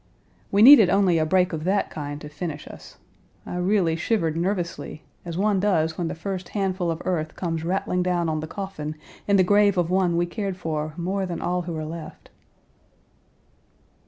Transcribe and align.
We 0.51 0.63
needed 0.63 0.89
only 0.89 1.19
a 1.19 1.27
break 1.27 1.53
of 1.53 1.63
that 1.65 1.91
kind 1.91 2.19
to 2.21 2.27
finish 2.27 2.67
us. 2.67 2.97
I 3.45 3.57
really 3.57 3.95
shivered 3.95 4.35
nervously, 4.35 5.03
as 5.25 5.37
one 5.37 5.59
does 5.59 5.95
when 5.95 6.07
the 6.07 6.15
first 6.15 6.49
handful 6.57 6.89
of 6.89 7.03
earth 7.05 7.35
comes 7.35 7.63
rattling 7.63 8.01
down 8.01 8.27
on 8.27 8.39
the 8.39 8.47
coffin 8.47 8.95
in 9.27 9.35
the 9.35 9.43
grave 9.43 9.77
of 9.77 9.91
one 9.91 10.17
we 10.17 10.25
cared 10.25 10.57
for 10.57 10.95
more 10.97 11.27
than 11.27 11.39
all 11.39 11.61
who 11.61 11.77
are 11.77 11.85
left. 11.85 12.31